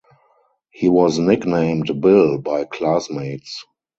He 0.71 0.89
was 0.89 1.19
nicknamed 1.19 2.01
"Bill" 2.01 2.39
by 2.39 2.63
classmates. 2.63 3.63